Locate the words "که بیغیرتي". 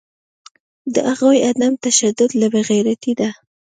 2.39-3.13